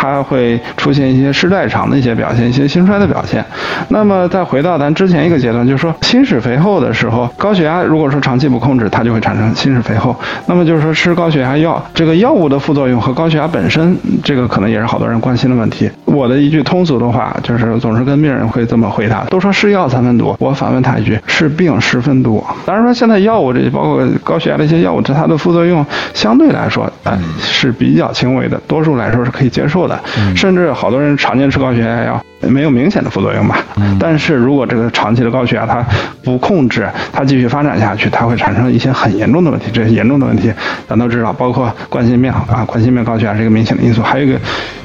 [0.00, 3.44] 他会出现一些失代偿的一些表现，一些心衰的表现。
[3.88, 10.14] 那么再回到咱之前一个阶段，就是说心室肥厚的时候，高血压如果说长期不控制，它就会产生心室肥厚。
[10.46, 15.90] 那么就是说吃高血压药，这个药物的副作用和高血压本身，这个可能也是好多人关心的问题。
[16.04, 22.44] 我的一句通俗的话，就是总是跟病人会这么回答：都说是药三分毒，我反问他一句：是病十分毒。
[22.64, 25.84] 当然说现在药物这些包括高血压的一些药物，它的副作用
[26.14, 29.87] 相对来说，呃是比较轻微的，多数来说是可以接受的。
[30.34, 33.64] 甚至好多人常年吃高血压药，没有明显的副作用吧。
[33.98, 35.84] 但是如果这个长期的高血压它
[36.24, 39.66] 不控制，它继续发展下去，它会产生一些很严重的问题。
[39.72, 40.52] 这些严重的问题，
[40.88, 44.38] 咱都知道，包括冠心病啊，冠心病高血压是一个明显的因素，还有一个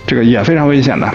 [0.05, 1.07] 这个也非常危险的。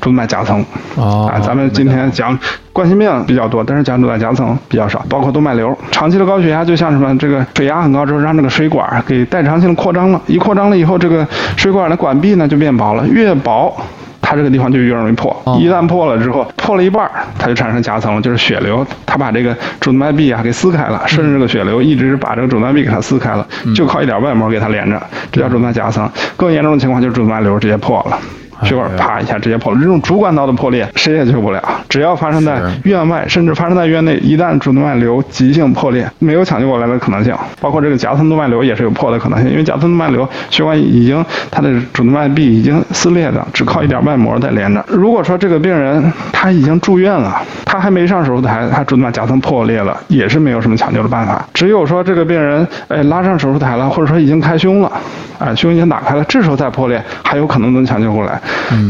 [0.00, 0.64] 主动脉夹层
[0.96, 2.36] 哦啊，咱们今天讲
[2.72, 5.76] 冠心病比较多，但是讲主动脉夹层比较少，包括动脉瘤。
[5.90, 13.76] 长期的高血压就像什么，这个水压很高之后，让这个水管给代偿性的扩张了，一扩张了以后，这个水管的管壁呢就变薄了，越薄。
[14.20, 25.00] 它这个地方就越容易破，一旦破了之后，破了一半儿，它就产生夹层了，就是血流，它把这个主动脉壁啊给撕开了，顺着这个血流一直把这个主动脉壁给它撕开了，就靠一点外膜给它连着，
[25.32, 26.06] 这叫主动脉夹层。
[26.36, 28.18] 更严重的情况就是主动脉瘤直接破了。
[28.62, 31.62] 血管啪一下直接破了，这种主管道的破裂谁也救不了。
[31.88, 37.34] 只要发生在院外，甚至发生在院内，一旦主动脉瘤急性破裂，没有抢救过来的可能性。
[37.60, 44.84] 包括这个夹层动脉瘤也是有破的可能性，因为夹层动脉瘤血管已经它的主动脉壁已经撕裂的，只靠一点外膜在连着。
[44.88, 51.46] 如果说这个病人他已经住院了，他还没上手术台，他主动脉夹层破裂了，也是没有什么抢救的办法。
[51.54, 54.92] 只有说这个病人哎拉上手术台了，或者说已经开胸了，
[55.38, 58.40] 哎胸已经打开了，这时候再破裂还有可能能抢救过来。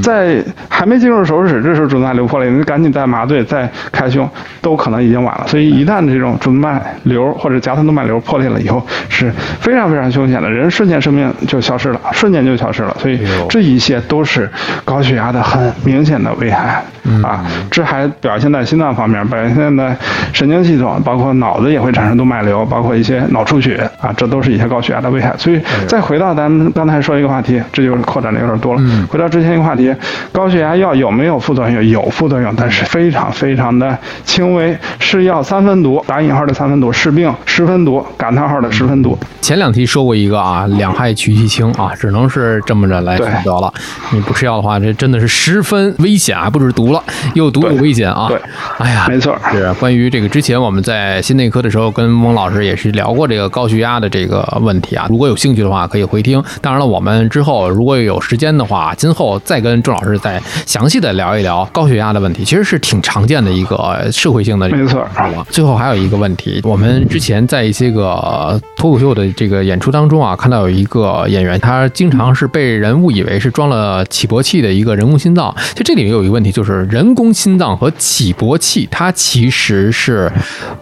[0.03, 4.29] 在还没进入手术室，这时候主动脉瘤破裂，你赶紧再麻醉、再开胸，
[4.61, 5.47] 都可能已经晚了。
[5.47, 12.97] 所以一旦这种主动脉瘤或者夹层动脉瘤破裂了以后，是非常非常凶险的，人瞬间生命就消失了，瞬间就消失了。
[12.99, 13.19] 所以
[13.49, 14.49] 这一切都是
[14.85, 16.83] 高血压的很明显的危害
[17.23, 17.45] 啊！
[17.71, 19.97] 这还表现在心脏方面，表现在
[20.33, 25.35] 神经系统，包括脑子也会产生动脉瘤，包括一些脑出血啊，这都是一些高血压的危害。
[25.39, 28.83] 所以再回到咱们刚才说一个话题，这就是扩展的有点多了。
[29.09, 29.95] 回到之前一个话题，
[30.33, 31.87] 高血压药有没有副作用？
[31.89, 34.77] 有副作用，但是非常非常的轻微。
[34.99, 39.17] 是药三分毒，打引号的三分毒；是病十分毒，感叹号的十分毒。
[39.41, 43.73] 前两题说过一个啊，两害取其轻啊，只能是这么着来选择了。
[44.13, 47.03] 你不吃药的话，这真的是十分危险啊，不止毒了，
[47.35, 48.27] 又毒又危险啊。
[48.29, 48.39] 对，
[48.79, 49.35] 哎呀，没错。
[49.51, 55.07] 是关于这个，之前我们在心内科的时候跟翁老师也是聊过这个高血压的这个问题啊。
[55.09, 56.43] 如果有兴趣的话，可以回听。
[56.61, 65.07] 当然了，我们之后如果有时间的话，今后后再跟钟老师再详细的聊一聊高血压的问题，其实是挺常见的一个社会性的没错。
[65.51, 75.55] 最后还有一个问题，我们之前在一些个脱口秀的这个演出当中啊，看到有一个演员，他经常是被人误以为是装了起搏器的一个人工心脏。
[75.75, 80.31] 就这里面有一个问题，就是人工心脏和起搏器它其实是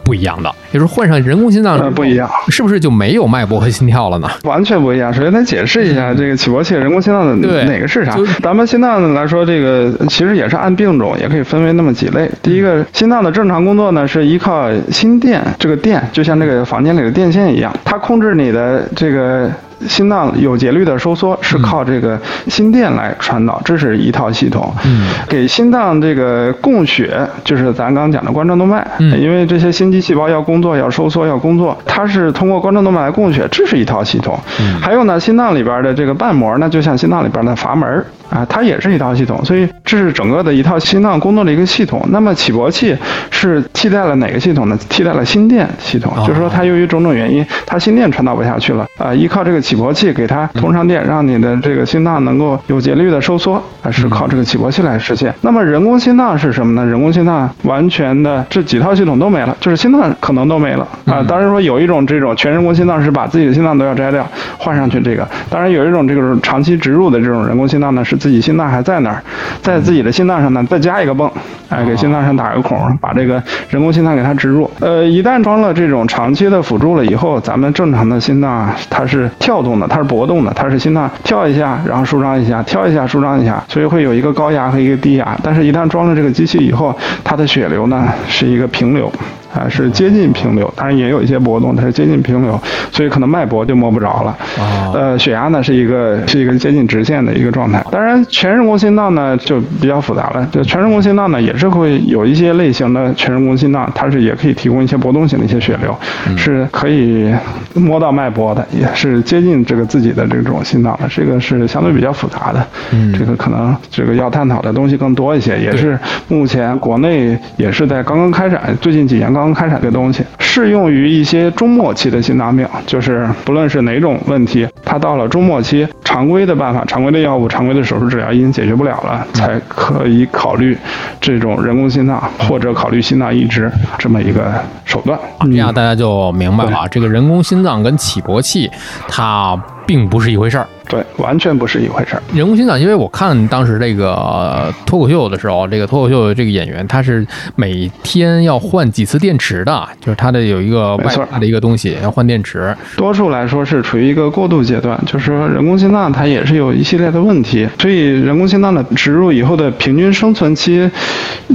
[0.05, 4.29] 不一样的，就是换上人工心脏不一样，是不是就没有脉搏和心跳了呢？
[4.45, 5.13] 完全不一样。
[5.13, 8.17] 首先咱解释一下，这个起搏器、人工心脏的哪个是啥？
[8.47, 12.31] 咱们心脏来说，这个其实也是按病种，也可以分为那么几类。
[12.41, 19.51] 第一个，心脏的正常工作呢，是依靠心电，这个电就像这个房间里的电线一样，它控制你的这个。
[19.87, 24.73] 心脏有节律的收缩是靠这个心电来传导，这是一套系统。
[24.85, 28.87] 嗯，给心脏这个供血，就是咱刚讲的冠状动脉。
[28.99, 34.39] 嗯，因为这些心肌细胞要工作、要收缩、要工作，它是通过冠状动脉来供血，这是一套系统。
[34.61, 39.45] 嗯，还有呢，心脏里边的这个瓣膜呢，就像心脏里边的阀门啊，它也是一套系统。
[39.45, 42.03] 所以这是整个的一套心脏工作的一个系统。
[42.11, 42.97] 那么起搏器
[43.31, 44.79] 是替代了哪个系统呢？
[44.89, 49.61] 替代了心电系统，就是说它由于种种原因，它心电传导不下去了啊，依靠这个。
[49.67, 55.35] 起搏器给它通上电，让你的这个心脏能够有节律的收缩，还是靠这个起搏器来实现。
[55.41, 56.89] 那么人工心脏是什么呢？
[56.89, 61.21] 人工心脏完全的这几套系统都没了，就是心脏可能都没了啊。
[61.27, 64.25] 当然说有一种这种全人工心脏是把自己的心脏都要摘掉，
[64.57, 65.27] 换上去这个。
[65.51, 69.21] 当然有一种这个长期植入的这种人工心脏呢，是自己心脏还在那儿，
[69.61, 71.29] 在自己的心脏上呢再加一个泵，
[71.71, 74.71] 哎，给心脏上打个孔，把这个人工心脏给它植入。
[74.79, 79.56] 呃，一旦装了这种长期的辅助了以后，咱们正常的心脏它是跳。
[79.57, 85.35] 跳动的，它是搏动的，它是心脏跳一下，然后舒张一下，跳一下，舒张一下，所以会有一个高压和一个低压。
[85.43, 89.11] 但是，一旦装了这个机器以后，它的血流呢是一个平流。
[89.57, 92.61] 啊，是接近平流，当然也有一些波动，它是接近平流，
[92.93, 94.37] 所以可能脉搏就摸不着了。
[94.59, 97.83] 啊，呃，血压呢是一个是一个接近直线的一个状态。
[97.91, 100.47] 当然，全人工心脏呢就比较复杂了。
[100.53, 105.97] 就全人工心脏呢也是会有一些类型的全人工心脏，它是也可以提供一些波动性的一些血流，
[106.37, 107.33] 是可以
[107.73, 111.09] 摸到脉搏的，也是接近这个自己的这种心脏的。
[111.09, 112.67] 这个是相对比较复杂的。
[112.93, 119.46] 嗯，这个可能这个要探讨的东西更多一些，也是目前国内也是在刚刚开展，最近几年刚。
[119.47, 130.77] 刚开展这个东西，适用于一些中末期的心脏病，就是不论是哪种问题，它到了中末期，常规的办法、常规的药物、常规的手术治疗已经解决不了了，才可以考虑
[131.21, 134.53] 这种人工心脏或者考虑心脏移植这么一个
[134.85, 135.17] 手段。
[135.43, 138.69] 这样大家就明白了，这个人工心脏跟起搏器，
[139.07, 139.57] 它
[139.87, 140.67] 并不是一回事儿。
[140.89, 142.23] 对，完全不是一回事儿。
[142.33, 152.73] 人工心脏，因为我看当时这个脱口秀的时候，这个脱口秀的这个演员他是每天要换几次电池的，就是他的有一个外挂的一个东西要换电池。
[152.97, 160.89] 多数来说是处于一个过渡阶段，就是说人工心脏它也是有一系列的问题，所以人工心脏的植入以后的平均生存期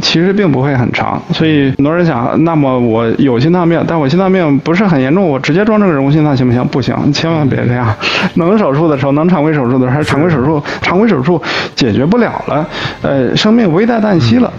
[0.01, 1.21] 其实并不会很长。
[1.31, 6.67] 所以很多人想，那么我有心脏病，但我心脏病不是很严重，我直接装这个人工心脏行不行？
[6.67, 7.95] 不行，千万别这样。
[8.35, 9.20] 能手术的时候能。
[9.21, 11.41] 能常规手术的还是常规手术，常规手术
[11.75, 12.67] 解决不了了，
[13.03, 14.51] 呃，生命危在旦夕了，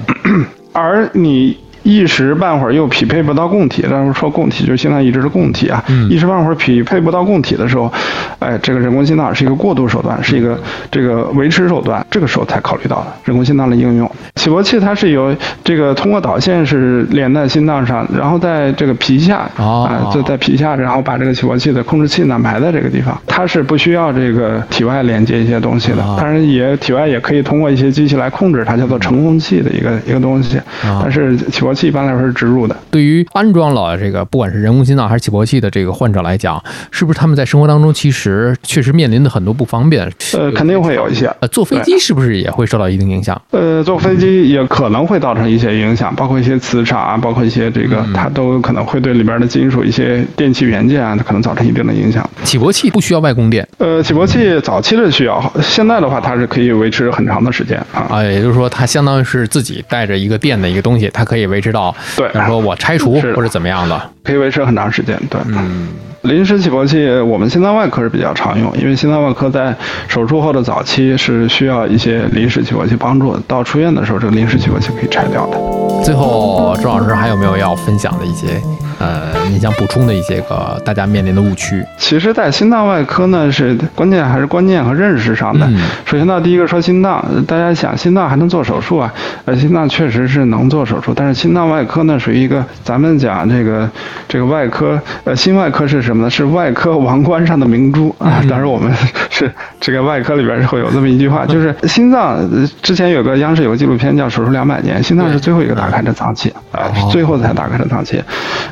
[0.73, 1.62] 而你。
[1.83, 5.83] 一时半会儿又匹配不到供体，但是说供体就是心脏移植的供体啊。
[6.09, 7.93] 一时半会儿匹配不到供体的时候，
[8.39, 10.59] 哎，这个人工心脏是一个过渡手段，是一个
[10.91, 14.11] 这个维持手段，这个时候才考虑到的人工心脏的应用。
[14.37, 30.61] 起搏器它是由这个通过导线是连在心脏上，然后在这个皮下啊，就在皮下，然后把这个起搏器的控制器呢埋在这个地方，它是不需要这个体外连接一些东西的，当然也体外也可以通过一些机器来控制，它叫做成控器的一个一个东西，
[31.03, 31.72] 但是起搏。
[31.75, 32.77] 器一般来说是植入的。
[32.91, 40.11] 对于安装了这个，不管是人工心脏还是起搏器的这个患者来讲，是不是他们在生活当中其实确实面临的很多不方便？
[40.35, 41.27] 呃，肯定会有一些。
[41.41, 43.41] 呃，坐飞机是不是也会受到一定影响？
[43.51, 52.29] 呃，坐飞机也可能会造成一些影响，包括一些磁场啊，包括一些这个，它都可能会对里边的金属、一些电器元件啊，它可能造成一定的影响。
[52.45, 53.67] 起搏器不需要外供电？
[53.79, 58.07] 呃，起搏器早期的需要，现在的话它是可以维持很长的时间啊。
[58.11, 61.62] 啊，也就是说它相当于是自己带着一个电的一个东西，它可以维。
[61.63, 65.19] 知道，对，比如说我拆除或者怎么样的，可以维持很长时间。
[65.31, 65.89] 对，嗯，
[66.23, 69.75] 临时起搏器我们心脏外科是比较常用，因为心脏外科在
[70.09, 75.57] 手术后的早期是需要一些临时起搏器帮助，到出院的时候这个临时起搏器可以拆掉的。
[76.05, 78.61] 最后，周老师还有没有要分享的一些？
[79.03, 81.85] 呃，你想补充的一些个大家面临的误区？
[81.99, 85.67] 其实，在心脏外科呢，是关键还是观念和认识上的。
[85.67, 89.13] 嗯首先呢，第一个说心脏，大家想心脏还能做手术啊？
[89.45, 93.91] 呃，心脏确实是能做手术，但是心脏外科呢，属于一个咱们讲这个
[94.29, 96.31] 这个外科，呃，心外科是什么呢？
[96.31, 98.41] 是外科王冠上的明珠啊。
[98.49, 98.93] 当然，我们
[99.31, 102.37] 是这个外科里边是会有这么一句话，就是 心脏。
[102.37, 108.23] 呃之前有个央视有个纪录片叫《手术两百年》，心脏是最后一个打开的脏器啊，哦最后才打开的脏器。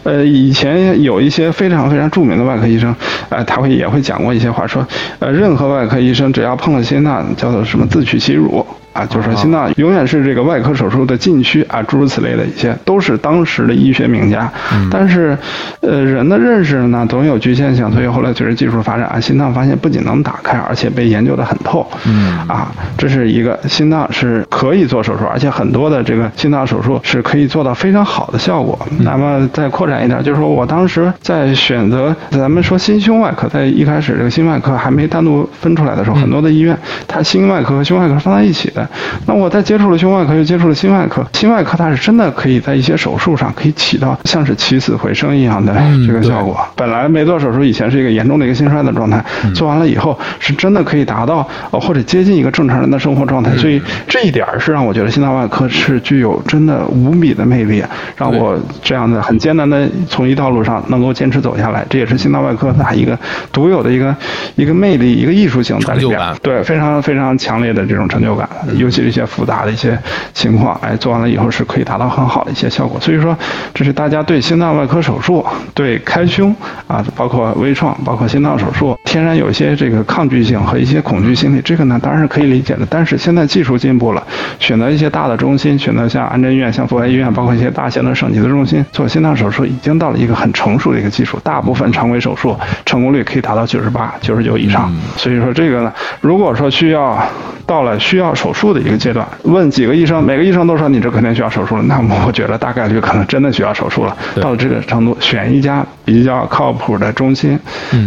[0.03, 2.94] 呃，以前有一些非常非常著名的外科医生，
[3.28, 4.87] 呃，他会也会讲过一些话，说，
[5.18, 8.66] 呃，任何外科医生只要碰了心脏，叫做什么自取其辱。
[8.92, 14.50] 啊，就是说心脏永远是这个外科手术的禁区啊，诸如此类的一些，都是当时的医学名家。
[14.90, 15.37] 但是，
[15.81, 21.87] 呃，人的认识呢总有局限性，所以后来随着技术发展啊，心脏发现不仅能打开，而且被研究的很透。
[22.07, 28.79] 嗯啊，这是一个心脏是可以做手术，而且很多的这个心脏手术是可以做到非常好的效果。
[29.00, 36.76] 那么再扩展一点，就是说我当时在选择咱们说心胸外科，在一开始这个心外科还没单独分出来的时候，很多的医院
[37.07, 38.80] 它心外科和胸外科是放在一起的。
[39.27, 45.75] 那我在接触了胸外科，又接触了心外科，心外科它是真的可以在一些手术上可以起到像是起死回生一样的
[46.07, 46.59] 这个效果。
[46.77, 49.24] 本来没做手术以前是一个严重的一个心衰的状态，
[49.55, 53.57] 做完了以后是真的可以达到呃或者接近一个正常人的生活状态。
[53.57, 57.83] 所以这一点儿是让我觉得心脏外科是具有真的无比的魅力，
[58.16, 63.18] 让我这样的很艰难的从一道路上能够坚持走下来，这也是心脏外科它一个
[63.53, 64.14] 独有的一个
[64.57, 66.20] 一个魅力、一个艺术性在里边。
[66.43, 69.99] 对，非常非常强烈的这种成就感，尤其是一些复杂的一些
[70.33, 73.01] 情况，哎，做完了以后是可以达到很好的一些效果。
[73.01, 73.37] 所以说，
[73.75, 75.45] 这是大家对心脏外科手术、
[75.75, 76.55] 对开胸
[76.87, 82.87] 啊，包括微创、包括心脏手术，天然有一些这个抗拒性和一些恐惧心理，这个呢当然是可以理解的。
[82.89, 84.23] 但是现在技术进步了，
[84.59, 94.93] 选择一些大的中心，选择像安贞医院、像阜外医院，包括一些大型的省级的中心做心脏手术，已经到了一个很成熟的一个技术，大部分常规手术成功率可以达到九十八、九十九以上。
[95.16, 97.18] 所以说这个呢，如果说需要
[97.66, 104.16] 到了需要手术的一个阶段，问几个医生，每个医生都说你这肯定需要手术了，那么我觉得大概率可能真的需要手术了。
[104.40, 107.58] 到了这个程度，选一家比较靠谱的中心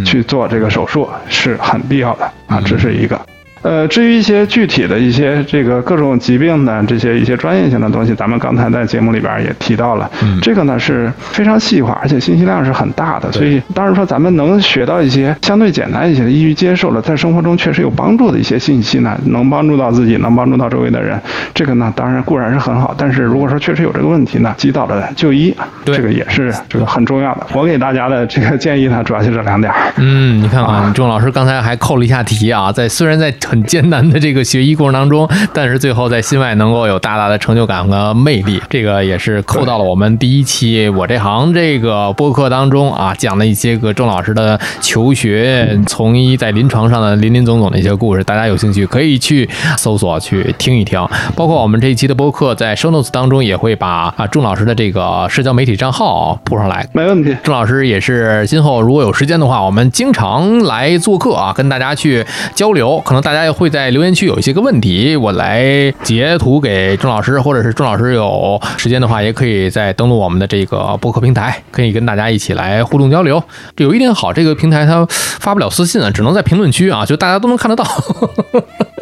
[0.06, 3.20] 去做这个手术是很必要的啊，这是一个。
[3.64, 21.18] 呃，至于一些具体的一些这个各种疾病的这些一些专业性的东西，咱们刚才在节目里边也提到了，嗯这个呢是非常细化，而且信息量是很大的，所以当然说咱们能学到一些相对简单一些的、易于接受的，在生活中确实有帮助的一些信息呢，能帮助到自己，能帮助到周围的人，
[21.54, 25.56] 这个呢当然固然是很好，但是如果说确实有这个问题呢，及早的就医，
[25.86, 27.46] 对这个也是这个很重要的。
[27.54, 29.72] 我给大家的这个建议呢，主要就这两点。
[29.96, 49.48] 嗯，你看啊，钟老师刚才还扣了一下题啊，在虽然在很艰难的这个学医过程当中，但是最后在心外能够有大大的成就感和魅力，这个也是扣到了我们第一期我这行这个播客当中啊，讲了一些个郑老师的求学、从医在临床上的林林总总的一些故事，大家有兴趣可以去
[49.78, 51.00] 搜索去听一听。
[51.36, 62.26] 包括我们这一期的播客在 show notes 当中也会把啊郑老师的这个社交媒体账号铺上来，没问题，郑老师也是今后如果有时间的话，我们经常来做客啊，跟大家去
[62.56, 63.00] 交流。
[63.04, 73.42] 可能大家会在留言区有一些个问题，我来截图给郑老师，或者是郑老师有时间的话，也可以再登录我们的这个博客平台，可以跟大家一起来互动交流。
[73.76, 77.84] 有一点好，这个平台它发不了私信啊，只能在评论区啊，就大家都能看得到。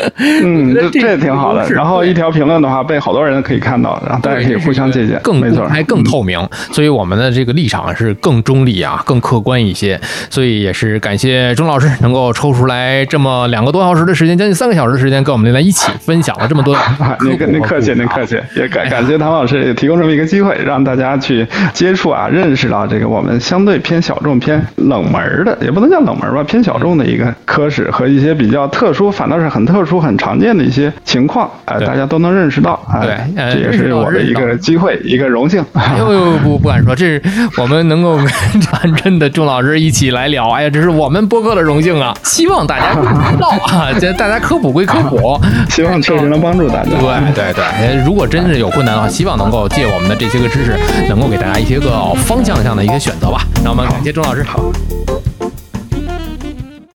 [0.42, 1.68] 嗯，这这挺好的。
[1.70, 6.38] 然后一条评论的话，被好多人可以看到，然后大家可以互相借鉴，更没错还，更透明，
[6.72, 10.00] 所以我们的这个立场是更中立啊，更客观一些。
[10.30, 35.64] 所以也是感谢钟老师能够抽出来这么两个多小时的时间，将近三个小时的时间，跟我们来一起分享了这么多 啊，您您客气，您客气，也感感谢唐老师也提供这么一个机会，让大家去接触啊，认识到这个我们相对偏小众、偏冷门的，也不能叫冷门吧，偏小众的一个科室和一些比较特殊，反倒是很特殊、很常见的一些情况，哎、对大家都能认识到，哎、对呃这也是我的一个机会，一个荣幸。
[35.72, 37.22] 哎呦呦不不敢说，这是
[37.58, 38.26] 我们能够跟
[38.72, 42.16] 安真的钟老师一起来聊，哎呀，这是我们播客的荣幸啊！
[42.22, 45.38] 希望大家知道啊，这大家科普归科普，
[45.70, 46.90] 希望确实能帮助大家。
[46.90, 50.76] 对对对，呃如果真是有困难的话，希望能够借我们的这些个知识，
[51.08, 53.42] 能够给大家一些个方向上的一些选择吧。
[53.64, 54.60] 那我们感谢钟老师，好，